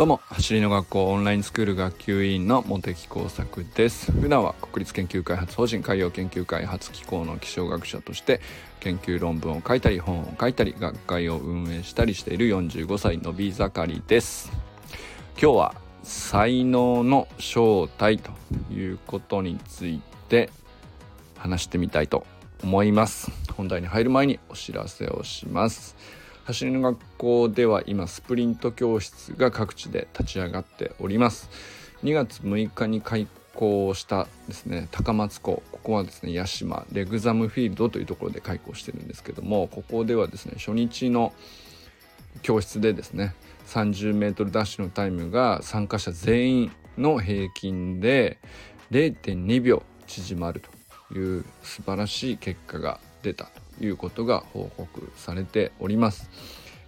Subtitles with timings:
[0.00, 4.10] どうも走りの学校オンラインスクール学級委員の茂木耕作です。
[4.10, 8.40] 普段は国立研究開発法人海洋研究開発機構の気象学者として
[8.80, 14.50] 研究論文を書いたり本を書いたり学会を運営したりしている45歳のび盛りです。
[15.38, 18.30] 今日は才能の正体と
[18.72, 20.48] いうことについて
[21.36, 22.26] 話してみたいと
[22.62, 23.30] 思います。
[23.52, 25.94] 本題に入る前にお知らせをします。
[26.44, 31.48] 走りの学校では今スプリント教室が各地で立ち上がっております。
[32.02, 41.32] 2月6日に開校したですね高松校ここはですね屋島レグザムフィールドというところで開校してるんですけどもここではですね初日の
[42.42, 43.34] 教室でですね
[43.66, 48.38] 30m ダッシュのタイムが参加者全員の平均で
[48.90, 50.62] 0.2秒縮まる
[51.10, 53.69] という素晴らしい結果が出たと。
[53.80, 56.30] いうことが報告されております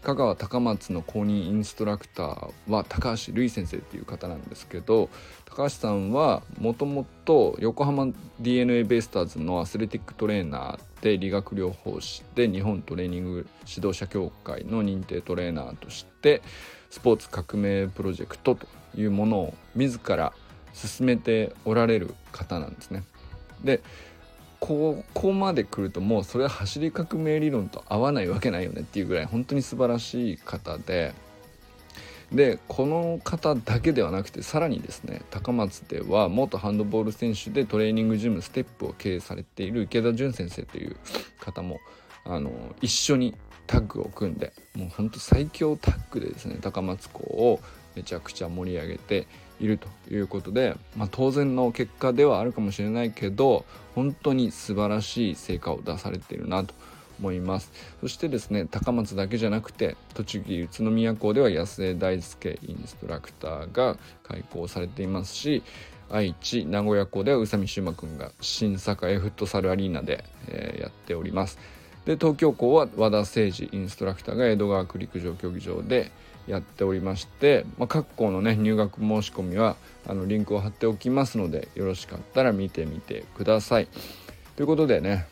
[0.03, 5.09] 香川高松の公認インストラクターは高橋瑠衣先生っていう方なんですけど
[5.45, 8.09] 高橋さんはもともと横浜
[8.41, 16.43] d n a ベイスターズのアスレティックトレーナーで理学療法士で日本トレーニング指導者協会の認定トレーナーとして
[16.91, 18.67] スポーツ革命プロジェクトと
[18.97, 20.33] いうものを自ら
[20.73, 23.05] 進めておられる方なんですね。
[23.63, 23.83] で
[24.63, 31.13] ここまで来るともうそれは走り革命理論と合わないわけないよねっていうぐらい本当に素晴らしい方で
[32.31, 40.97] でこの方だけではなくてさらにですね高松では元ハンドボール選手でトレーニングジムステップを経営されている池田純先生という
[41.41, 41.81] 方も
[42.25, 43.35] あの一緒に
[43.67, 47.59] タッグを組んでもうほんと最強タッグでですね高松校を
[47.95, 49.27] めちゃくちゃ盛り上げて
[49.61, 56.75] いるということで、まあ、当然の結果ではあるかもしれないけど本当に素晴らしい成果を出されているなと
[57.21, 57.71] 思います。
[58.01, 65.63] そしてですね高松だけじゃなくて栃木宇都宮校では安江大輔インストラクターが開講されていますし
[66.11, 71.59] 愛知名古屋校では宇佐美修馬くんが新栄フットサルアリーナで、えー、やっております。
[72.05, 76.11] で東京校は和田誠二インストラクターが江戸川区陸上競技場で
[76.47, 79.77] やっておりまして、まあ、各校のね入学申し込みは
[80.07, 83.89] あのリンクを貼っておきますのでよろしかったら見てみてください。
[84.57, 85.27] ということでね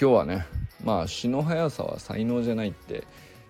[0.00, 0.46] 今日はね
[0.84, 3.04] まあ詩の速さは才能じゃないって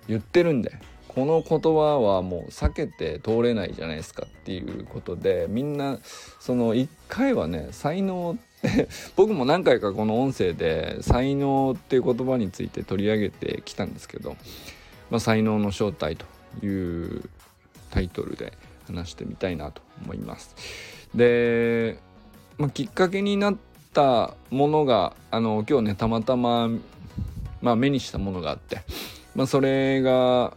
[0.09, 0.73] 言ってるんで
[1.09, 5.99] この言葉はもう避けて通れないじゃないですかっていうことでみんな
[6.39, 8.51] その一回はね才能って
[9.17, 14.37] 僕も何回かこの音声で才能っていう言葉について取り上げてきたんですけど、
[15.11, 16.27] まあ、才能の正体と
[16.63, 17.29] いう
[17.91, 18.53] タイトルで
[18.87, 20.55] 話してみたいなと思います。
[21.15, 21.99] で、
[22.59, 23.57] まあ、きっかけになっ
[23.93, 26.69] たものがあの今日ねたまたま、
[27.63, 28.83] まあ、目にしたものがあって、
[29.35, 30.55] まあ、それが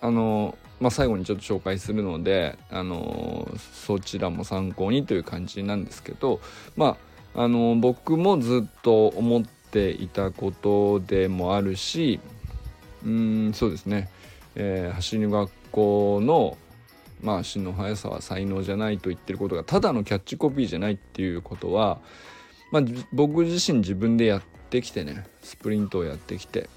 [0.00, 6.40] あの、まあ、最後にちょっと紹介するのであのそちらも参考にという感じなんですけど
[6.76, 6.96] ま
[7.34, 12.20] ああの僕もずっと思っていたことでもあるし
[13.04, 14.10] うんそうですね
[14.58, 16.58] えー、走り学校の
[17.22, 22.00] まあ足の速さは才能じゃないと言ってることがただのキャッチコピーじゃないっていうことは、
[22.70, 22.82] まあ、
[23.12, 26.68] 僕自身自分でやってきてねスプリントをやってきて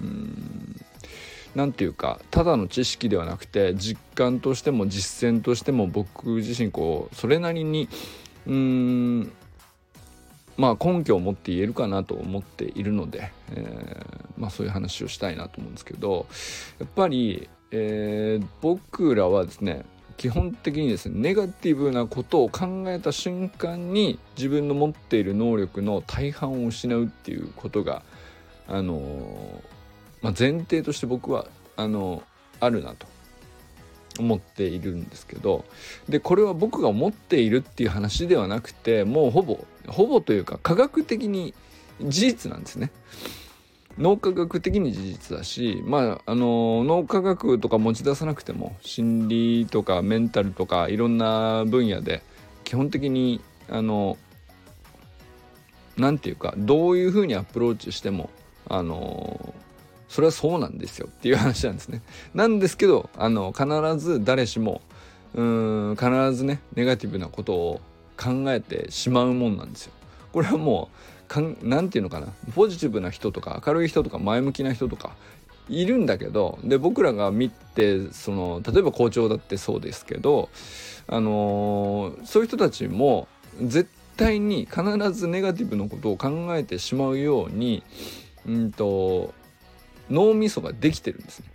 [0.00, 0.76] うん
[1.54, 7.88] 何て言うかただの知識ではなくて実感としても実践としても僕自身こうそれなりに
[8.46, 9.32] うん
[10.60, 16.26] まあ根拠を持って言えるかなと思っているので、えー、まあ、そういう話をしたいなと思うんですけど
[16.78, 19.86] やっぱり、えー、僕らはですね
[20.18, 28.02] 基本的にですねネガティブなことを考えた瞬間に自分の持っている能力の大半を失うっていうことが
[28.68, 29.62] あの
[30.22, 31.46] まあ、前提として僕は
[31.76, 32.22] あの
[32.60, 33.06] あるなと。
[34.20, 35.64] 思っているんですけど
[36.08, 41.54] でこれは僕が思っているっていう話ではなくてもうほぼほぼというか科学的に
[42.00, 42.90] 事実なんですね。
[43.98, 52.22] 脳科学的に事実だしまああの脳科学とか持ち出さなくても心理とかメンタルとかいろんな分野で
[52.64, 54.16] 基本的にあの
[55.98, 58.30] 何て言うかどういうふうにアプローチしても
[58.68, 59.54] あの
[60.10, 62.02] それはそうなんですよっていう話なんですね。
[62.34, 63.64] なんですけどあの必
[63.96, 64.82] ず誰しも
[65.34, 67.80] うん必ずねネガティブなことを
[68.16, 69.92] 考えてしまうもんなんですよ。
[70.32, 70.90] これはも
[71.32, 72.26] う何て言うのかな
[72.56, 75.12] ポジティブな人とか明るい人とか前向きな人とか
[75.68, 80.48] いるんだけどで僕らが見てその例えば校長だってそうですけど
[81.06, 83.28] あのー、そういう人たちも
[83.62, 87.84] 絶対に必ずネガティブなことを考えてしまうように
[88.44, 89.32] うんと
[90.10, 91.46] 脳みそができてるんですね。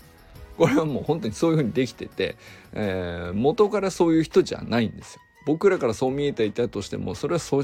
[0.58, 2.38] これはもう本当にそういうふうにできてて、
[2.74, 5.22] えー、元からそういう人じゃないんですよ。
[5.46, 7.62] 僕らからそう見えていたとしてもそれはそ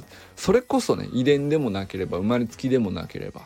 [0.52, 3.42] れこそね遺伝でもなければ生まれつきでもなければ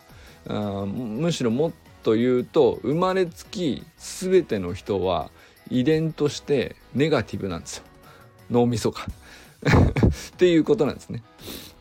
[0.50, 1.72] あむしろもっ
[2.04, 5.32] と言うと生まれつき全ての人は
[5.70, 7.84] 遺伝としてネガティブなんですよ
[8.52, 9.02] 脳みそが
[9.66, 11.24] っていうことなんですね。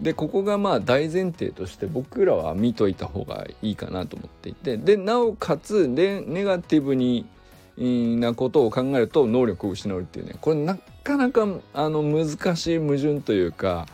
[0.00, 7.26] でここがまあ大前提として僕らは見といた方がいいかなと思っていてでなおかつでネガティブに
[7.76, 13.86] なことを考えると能力を失うっていうねこれなかなかあの難しい矛盾というか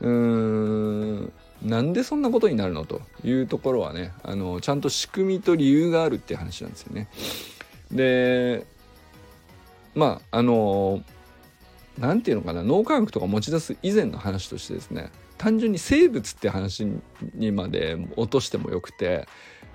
[0.00, 1.32] うーん
[1.62, 7.08] なんでそんなことになるのというところはねあのちゃんと仕組みと理由があるって話なんですよね。
[7.92, 8.66] で
[9.94, 11.02] まああの
[12.00, 16.86] 何て言うのかな脳科学とか持ち出す以前の話としてですね単純に生物って話
[17.34, 19.28] にまで落としてもよくて、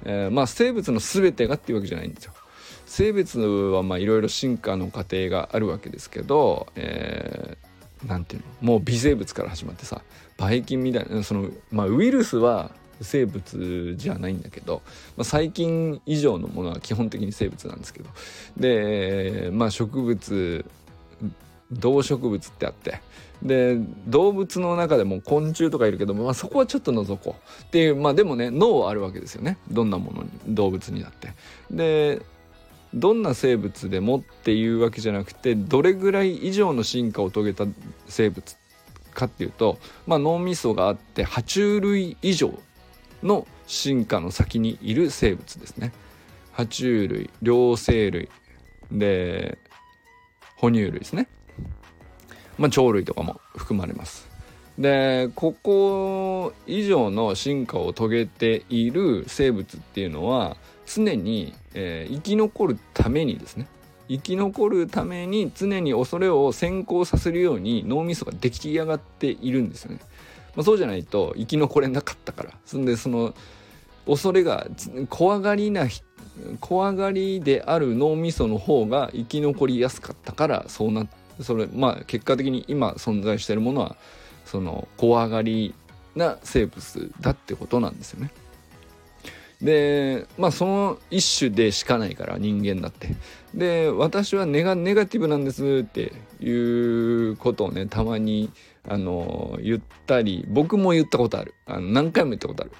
[0.03, 2.33] えー、まあ生物の全てがっていうわけじゃないんですよ。
[2.87, 10.01] 生物はまあいろいろ進化の過程があるわけですけど、えー、なんていうのもう微生物から始まってさ
[10.37, 14.81] ばい菌みたいなその、まあ、ウイルスは生物じゃないんだけど、
[15.17, 18.09] まあ、細菌以上のものは基本的に生物なんですけど
[18.57, 20.65] でまあ植物
[21.71, 23.01] 動植物ってあって
[23.41, 23.77] で
[24.07, 31.33] 動物の中でも昆虫とかいるけど、まあ、そこはちょっと除こうっていうまあでもね脳はあるわけですよねどんなものに動物になって。
[31.71, 32.21] で
[32.93, 37.65] どんな生物でもっていうわけじゃなくてどれぐらい以上の進化を遂げた
[38.07, 38.55] 生物
[39.13, 42.57] かっていうと、まあ、脳みそがあって爬虫類以上
[43.21, 45.91] の進化の先にいる生物ですね。
[46.55, 48.29] 爬虫類両生類
[48.91, 49.57] で
[50.55, 51.27] 哺乳類ですね。
[52.57, 54.35] まあ、鳥類とかも含まれます。
[54.77, 63.67] でここ以上の進化を遂げている生物っていうのは常に、えー、生き残るためにですね
[64.09, 69.99] 生き残るために常に恐れを先行させるように脳みそが出来上がっているんですよね。
[70.55, 72.51] まあ、そうじゃないと生き残れなかったから。
[72.65, 73.33] そんでその
[74.05, 74.67] 恐れが
[75.09, 75.87] 怖がりな
[76.59, 81.07] 怖がりである脳みその方が生き残りやすかったからそうなっ
[81.41, 83.95] それまあ結果的に今存在しているものは
[84.45, 85.73] その怖がり
[86.15, 88.31] な生物だってことなんですよね。
[89.61, 93.15] でまあその一種でしかないから人間だって。
[93.53, 96.11] で私はネガネガティブなんですって
[96.41, 98.51] いうことをねたまに
[98.87, 101.53] あの言ったり僕も言ったことある。
[101.65, 102.71] あの何回も言ったことある。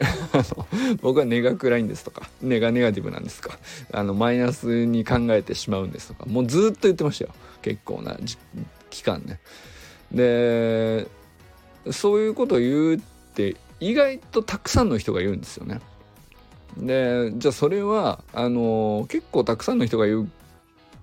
[1.02, 3.60] 僕は根が暗いんですとか根がネガティブなんですとか
[3.92, 7.32] あのマイナスに考えてしまうんですとかもうずっと言ってましたよ。
[7.66, 8.16] 結構な
[8.92, 9.40] 期間ね。
[10.12, 11.08] で
[11.92, 13.00] そういうことを言うっ
[13.34, 15.82] て意外とたくさんの人が言うんですよね。
[16.78, 20.30] でじゃあそれはあの結構たくさんの人が言う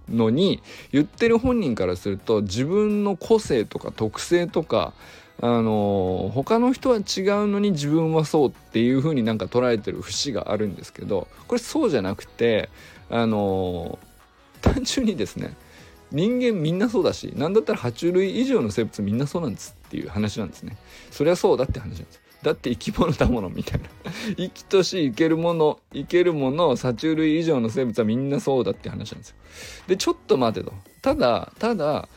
[0.08, 0.62] のに
[0.92, 4.92] 言ってる本人からすると自分の個性とか特性とか
[5.40, 7.02] あの他の人は違う
[7.48, 12.68] のに自分はそうっていう風になんか捉えてる節があるんですけどこれそうじゃなくて
[13.10, 13.98] あの
[14.60, 15.56] 単純にですね
[16.12, 20.76] 人間みんなそうだし何だったら爬虫類以上の生物みんなそうなんですっていう話なんですね。
[21.10, 22.20] それはそうだって話なんです。
[22.42, 23.88] だって生き物だものみたいな。
[24.36, 29.36] 生きとし生けるもの生けるもの爬虫類以上の生物はみんなそうだって話なんですよ。
[29.86, 30.72] でちょっと待てと。
[31.00, 32.08] ただただ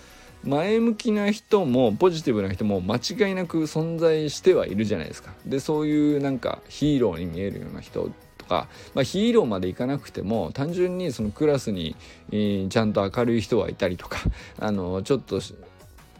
[0.43, 5.33] 前向きな人もポジティブな人も間違いなく存在してはいるじゃないですか。
[5.45, 8.11] でそういうなんかヒーローに見えるような人
[8.45, 11.95] とか、まあ、ヒーローまでいかなくても単純にそのクラスに、
[12.31, 14.19] えー、ちゃんと明るい人はいたりとか
[14.59, 15.41] あのちょっと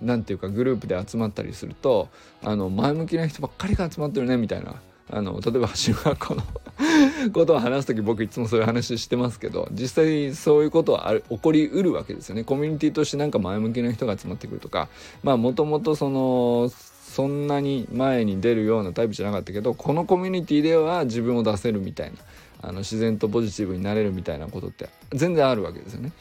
[0.01, 2.10] 何ていうかグループで集まったりすると
[2.44, 4.75] あの前向きな人ばっかりが集まってるねみたいな。
[5.08, 6.41] あの例えば橋学校の
[7.32, 12.44] ことを話す時僕いつもそういう話してますけど実際そういうことはある起こりうるわけですよね。
[12.44, 14.89] コミュニティとしてなんか前向きな人が集まってくるとか
[15.22, 16.72] まあもともとその
[17.15, 22.17] そんなに前に出るようなタイプじゃなかったけどこのコミュニティでは自分を出せるみたいな
[22.62, 26.12] あの自然とポジティブになれるみたいなことって全然あるわけですよね。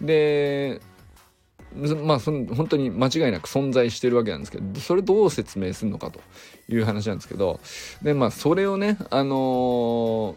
[0.00, 0.80] で
[2.04, 6.20] まあその本当に間違いなく存在してるわけなんですけどそれどう説明するのかと
[6.68, 7.58] いう話なんですけど
[8.00, 10.34] でまあそれをねあのー、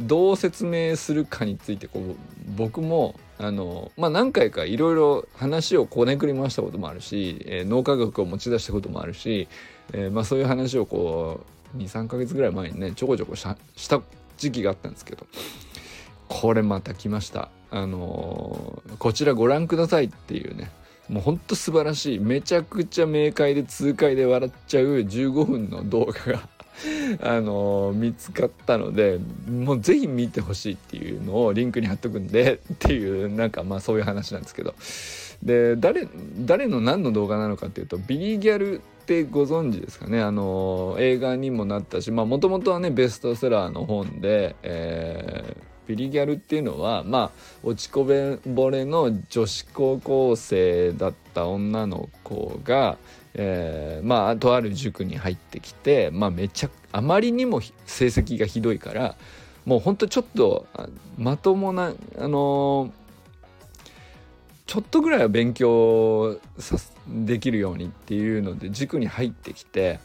[0.00, 2.14] どう説明するかについてこう
[2.56, 9.48] 僕もあのまあ何回かいろいろ話をこねくり回したこともあるし、えー、脳科学を持ち出したこともあるし、
[9.92, 11.40] えー、まあそういう話をこ
[11.74, 13.56] う23ヶ月ぐらい前にねちょこちょこした
[14.36, 15.26] 時期があったんですけど
[16.28, 17.48] これまた来ました。
[17.70, 20.70] あのー、こちらご覧くださいっていうね
[21.08, 26.48] もうほんと素晴らしいめちゃくちゃ明快で痛快で笑っちゃう15分の動画が
[27.22, 29.18] あの見つかったので
[29.48, 34.74] もうぜひ見てほしいっていうのをリンクに貼っとくんで っていうなんかまあそういう話なんですけど。
[35.42, 36.08] で誰
[36.46, 40.22] 誰の何の動画なのかっていうとビリギャルってご存知ですかね？
[40.22, 47.30] あの映画にもなったしまあもともとはねベストセラーの本で、えービリギャルっていうのはまあ
[47.62, 52.98] 落ちこぼれの女子高校生だった女の子が、
[53.38, 59.16] えー、まあとある塾に入ってきて、まあ、めちゃあまりにも成績がひどいから
[59.66, 60.66] もうほんとちょっと
[61.18, 62.90] まともなあのー、
[64.66, 66.38] ちょっとぐらいは勉強
[67.08, 70.00] できるようにっていうので塾に入ってきて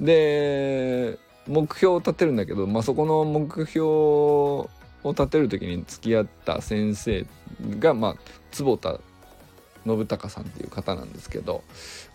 [0.00, 4.68] で目標を立てるんだけど、まあ、そこの目標を
[5.04, 7.26] 立てる時に付き合った先生
[7.78, 8.14] が、まあ、
[8.50, 8.98] 坪田
[9.84, 11.62] 信孝さんっていう方なんですけど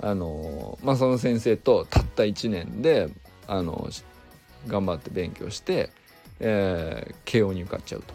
[0.01, 3.09] あの、まあ、その先生とたった1年で
[3.47, 3.89] あの
[4.67, 5.89] 頑張って勉強して、
[6.39, 8.13] えー、慶応に受かっちゃうと。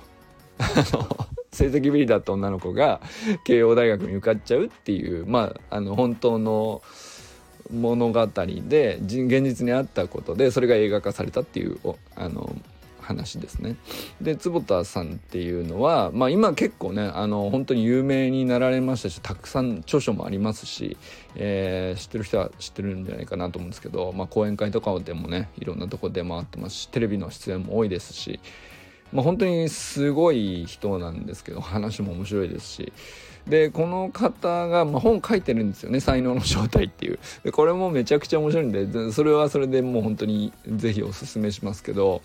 [1.53, 3.01] 成績ビリだった女の子が
[3.45, 6.83] 慶応大学に受かっちゃうっていうまああの本当の
[7.73, 11.79] 物語で現実にあったことでそれが映画化されたっていう
[12.17, 12.55] あの
[13.05, 13.77] 話ですね。
[14.21, 20.97] で坪田さんっていうのは、まあ、今結構ねあの本当に有名になられましたしたくさん著書もありますし、
[21.37, 28.41] えー、知ってる人は知ってるんじゃないかなと思うんですけど、まあ、講演会とかでもねいろんなとこ出回ってますしテレビの出演も多いですし、
[29.13, 32.93] まあ、本当にすごい人なんですけど話も面白いですし。
[33.47, 42.23] でこの方が、まあ、本書いてるんですよね「才能の正体」っていうでこれもめちゃくちゃ面白いんでそれはそれでもう本当に是非おすすめしますけど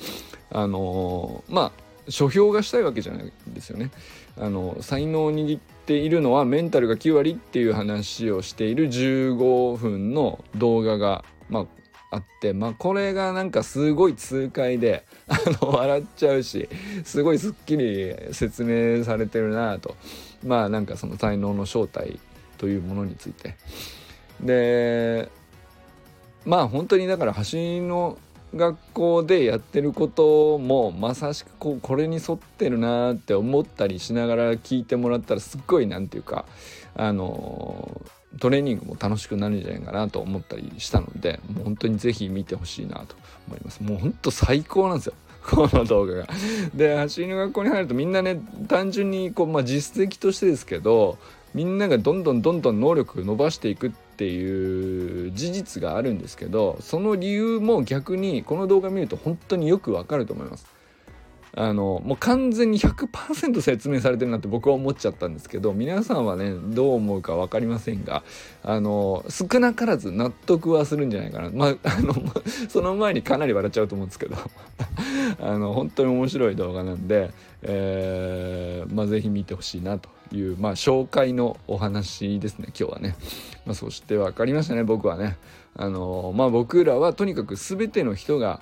[0.51, 3.91] あのー、まあ書評がしたいわけじゃないんですよね。
[4.37, 11.65] あの才能を握っているのはメンタルが9割っていう話をしている15分の動画が、まあ、
[12.11, 16.69] あって、まあ、これがなんかすごい痛快であの笑っちゃうし
[17.03, 19.95] すごいすっきり説明されてるなと。
[20.45, 22.19] まあなんかその才能の正体
[22.57, 23.55] というものについて。
[24.41, 25.29] で
[26.45, 27.41] まあ本当にだから橋
[27.81, 28.17] の
[28.55, 36.45] 学校でやってることもまさしくこうこれに沿ってるなって思ったりしながら聞いてもらったらすっごい何て言うか
[36.95, 38.01] あの
[38.39, 43.15] トレーニングも楽しくなるんじゃないかなと思ったりしたのでもう本当に是非見てほしいなと
[43.47, 43.83] 思います。
[43.83, 45.13] もう本当最高なんですよ。
[45.45, 46.27] この動画が。
[46.73, 51.17] で走りの学校に入るとみんなね単純にこう、まあ、実績としてですけど
[51.53, 60.78] みんながどんどんどんどん能力伸ばしていくっていう事実があるんですけどその理由も逆にこの動画見ると本当によくわかると思います。
[61.55, 68.23] あのもう完全に100%説明されてるなって僕は思っちゃったんですけど皆さんはねどう思うか分かりませんが
[68.63, 71.49] あの少なからず納得はするんじゃないかな。
[71.49, 72.13] まああの
[72.69, 74.35] その前にかなり笑っちゃうと思うんですけど。
[75.39, 83.15] あの本当に面白い動画なんで、えー、まあ、是非見てほしいなという、まあ、紹介のお話ですね今日はね、
[83.65, 85.37] まあ、そして分かりましたね僕はね。
[85.75, 88.59] あのまあ僕らはとにかく全ての人が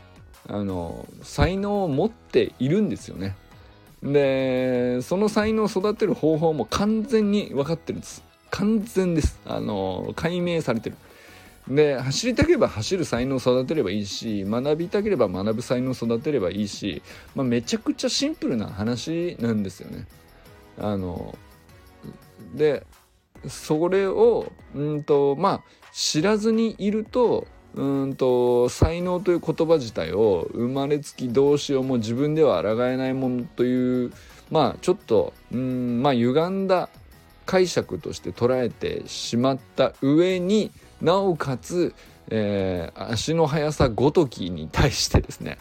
[0.48, 3.36] あの才能を持っているんですよね。
[4.04, 8.24] でその才能を育てる方法も完全に分かってるんです。
[8.50, 9.40] 完全です。
[9.46, 10.98] あの解明されてる。
[11.68, 17.02] で走りたければ走る才能を育てればいいし学びたければ学ぶ才能を育てればいいし、
[17.36, 20.08] まあ、めちゃくちゃシンプルな話なんですよね。
[20.80, 21.38] あの
[22.54, 22.86] で
[23.48, 34.12] それをうんとまあ知らずにいるとうんと才能という言葉自体を生まれつきどうしようも自分では抗えないものという
[34.50, 36.90] まあちょっとうんまあ歪んだ
[37.46, 41.94] 解釈として捉えてしまった上になおかつ、
[42.30, 45.60] えー、足の速さごときに対してですね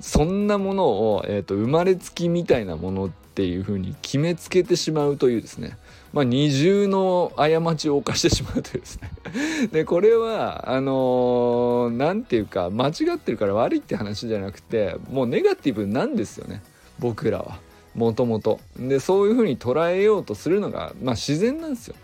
[0.00, 5.76] そんなものを、えーと、生まれつきみたいなものっていうふうに決めつけてしまうというですね
[6.12, 9.10] まあ、二重の過ちを犯してしまうというですね
[9.72, 16.62] でこれはあの何、ー、て言うか間違ってるから悪いって話じゃなくてもうネガティブなんですよね
[16.98, 17.58] 僕らは
[17.94, 18.60] もともと。
[18.78, 21.96] でそういうふうに捉えようとするのが、まあ、自然なんですよ。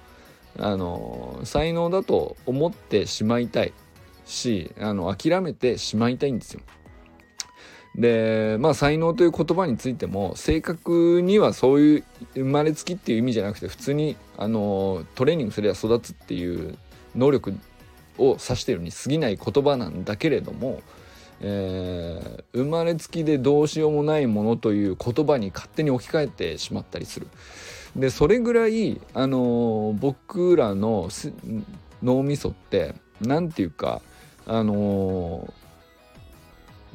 [0.59, 3.73] あのー、才能だと思ってしまいたい
[4.25, 6.61] しあの諦めてしまいたいんですよ。
[7.95, 16.77] でまあ才能という言葉についても正確にはそういう生まれつきっていう意味じゃなくて普通にあのトレーニングすれば育つっていう
[17.15, 17.55] 能力
[18.19, 20.83] を指してるに過ぎない言葉なんだけれども、
[21.41, 27.29] えー、生まれつきでどうしようもないものという言葉に勝手に置き換えてしまったりする。
[27.97, 31.11] でそれぐらい、あの僕らの
[32.03, 34.03] 脳みそって何て言うか、
[34.47, 35.53] あの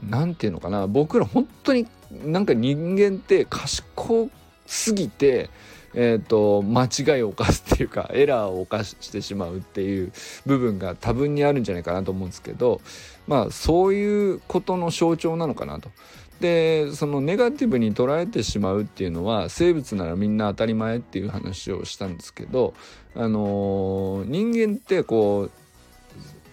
[0.08, 4.29] 何て言うのかな僕ら本当になんか人間って賢
[4.65, 5.50] すぎて
[5.94, 10.12] えーと、間違いを犯すっていうか エラーを犯してしまうっていう
[10.46, 12.82] 部分が多分にあるんじゃないかなと思うんですけど
[13.27, 15.89] まあそういうことの象徴なのかなと。
[16.39, 22.74] でそのネガティブに捉えてしまうっていうのは生物ならみんな当たり前っていう話をしたんですけど、
[23.13, 25.51] あのー、人間ってこう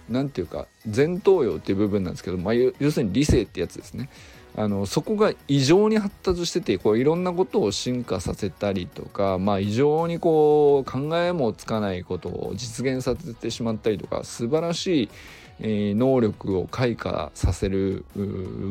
[0.08, 4.08] 何て言うか前頭葉っていう部分なんですけど、まあ、要するに理性ってやつですね。
[4.58, 15.08] あのそこが異常に発達しててこういろんなことを進化させたりとか、まあ、異常にこう考えもつかないことを実現させてしまったりとか素晴らしい、
[15.60, 18.06] えー、能力を開花させる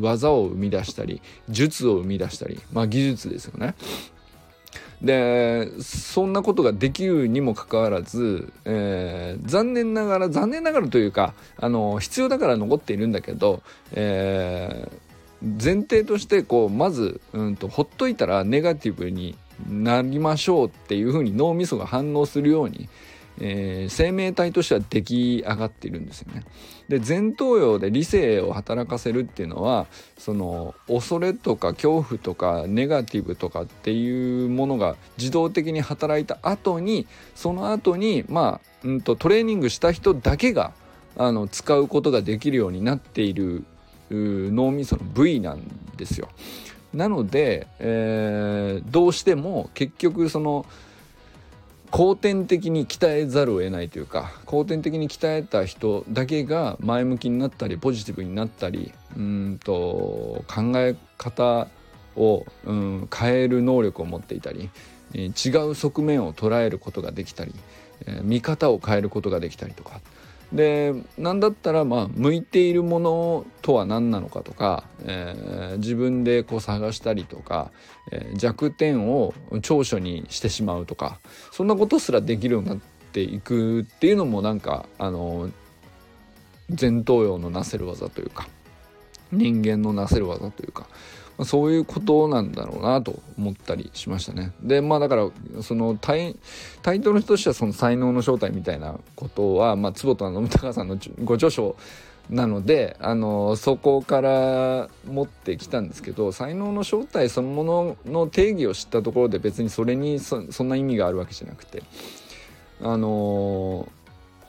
[0.01, 3.75] 技を生み出したり術を生み出したり、まあ、技術ですよね。
[5.01, 13.61] でそんなことができるにもかかわらず、えー、残念ながら残念ながらというかあの必要だから残っているんだけど、
[13.93, 15.05] えー
[15.41, 19.35] 前提としてこうまず、うんと、ほっといたらネガティブに
[19.69, 22.89] なりましょうっていうふうに脳みそが反応するように、
[23.39, 26.43] えー、生命体としては出来上がっているんですよね。
[26.87, 29.87] で前頭葉で理性を働かせるっていうのは
[30.17, 40.73] その恐れとか恐怖とかネガティブとかっていうものが自動的に働いた後にその後にまあ、うんとトレーニングした人だけが
[41.17, 43.65] あの使うことができるようになっている
[44.11, 45.61] 脳みその部位なん
[45.97, 46.29] ですよ。
[46.93, 50.65] なので、えー、どうしても結局その
[51.95, 61.69] 後天的に鍛えざるを得ないというか後天的に鍛えた人だけが前向きになったりポジティブになったりうんと考え方
[62.17, 64.69] を、うん、変える能力を持っていたり、
[65.13, 67.53] え、違う側面を捉えることができたり、
[68.07, 70.01] え、見方を変えることができたりとか
[70.55, 77.71] で何だったらまあ向いているものとは何なのかとか、えー、自分でこう探したりとか、
[78.11, 81.19] えー、弱点を長所にしてしまうとか
[81.51, 82.77] そんなことすらできるようになっ
[83.11, 85.51] ていくっていうのもなんかあの
[86.69, 88.47] 前頭葉のなせる技というか
[89.31, 90.87] 人間のなせる技というか
[91.37, 94.53] まあ、そういうことなんだろうなと思ったりしましたね。
[94.61, 95.29] でまあだから
[95.61, 96.35] そのタイ
[96.81, 101.75] タイトルとしてはその才能の正体みたいなことは、まあ、坪田信孝さんのご著書
[102.29, 111.83] なのであのそこから持ってきたんですけど才能の正体そのものの定義を知ったところで別にそれにそんな意味があるわけじゃなくて
[112.81, 113.87] あの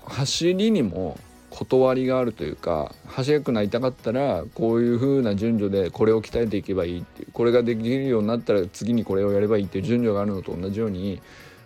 [0.05, 1.19] 走りにも
[1.57, 11.23] 断りがあるというか速くなりたかったらこういう風な順序でこれを鍛えていけばいいっていうこれができるようになったら次にこれをやればいいっていう順序があるのと同じように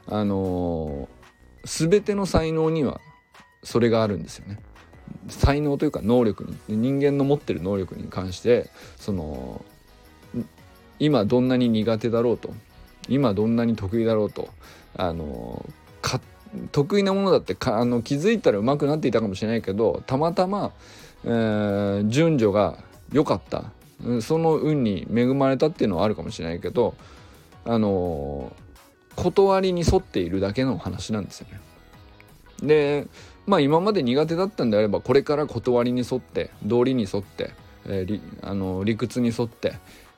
[0.07, 3.01] あのー、全ての才能には
[3.65, 4.61] それがあるんですよね。
[5.29, 9.65] 才能というか能力に人間の持ってる能力に関してその
[11.01, 12.55] 今どんなに苦手だろうと
[13.09, 14.51] 今どんなに得意だろうと
[14.97, 15.69] あの
[16.01, 16.23] 勝
[16.73, 20.73] 得意なものだってあの気づいたら上手くなっていたかもしれないけどたまたま、
[21.25, 22.79] えー、順序が
[23.13, 23.65] 良かった
[24.23, 26.95] その運に恵まれたっていうのはあるかもしれないけど
[27.65, 28.53] あの
[29.17, 31.61] 断りに沿っているだけの話なんですよね。
[32.63, 33.07] で
[33.47, 37.51] まあ今まで苦手だったんであればこれから断りに沿って道理に沿って、
[37.87, 39.75] えー、あの理屈に沿って、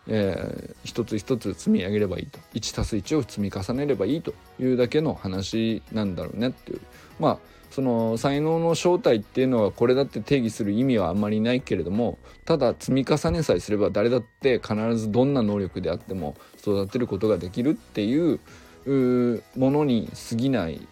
[0.08, 6.80] えー、一つ一つ積み上げればいいと 1+1 を積み重ねればいいというだけの話なんだろうねっていう
[7.20, 7.38] まあ
[7.70, 18.40] その才能の正体っていうのはこれだって定義する意味はあんまりないけれどもただ積み重ねさえすれば誰だって必ずどんな能力であっても育てることができるっていう
[19.56, 20.86] ものに過ぎない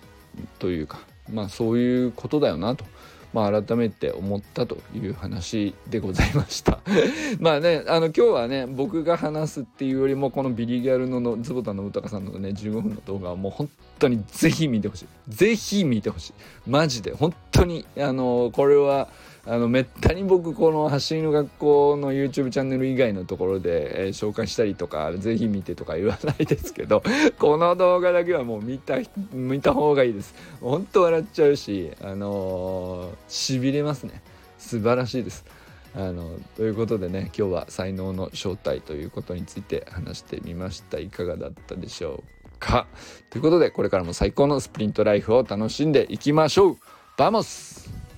[0.59, 2.85] というかまあそういうことだよなと。
[3.33, 6.81] まあ、改めて思ったという話でございました。
[7.39, 15.07] まあねあの今日はね僕が話すっていうよりもこのビリギャルのの坪田信孝さんのね15分の動画はもう本当にぜひ見てほしい。
[15.29, 16.33] ぜひ見てほしい。
[16.67, 19.09] マジで本当にあのこれは
[19.47, 27.03] あのめったに僕この走りの学校の YouTube チャンネル以外のところで、えー、紹介したりとかぜひ見てとか言わないですけど
[27.39, 28.99] この動画だけはもう見た
[29.33, 30.35] 見た方がいいです。
[30.61, 34.23] 本当笑っちゃうしあのし、びれますね。
[34.59, 35.45] 素晴らしいです。
[35.97, 40.99] あのということでね今日は才能の正体ということについて話してみました。
[40.99, 42.87] いかがだったでしょうか？
[43.31, 46.77] ということでこれからも最高のスプリントライフを楽しんでいきましょう。
[47.17, 48.10] Vamos。